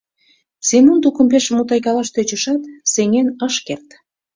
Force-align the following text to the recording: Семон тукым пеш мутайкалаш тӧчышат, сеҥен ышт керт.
Семон 0.67 0.97
тукым 1.03 1.27
пеш 1.31 1.45
мутайкалаш 1.55 2.09
тӧчышат, 2.15 2.61
сеҥен 2.93 3.27
ышт 3.47 3.59
керт. 3.67 3.87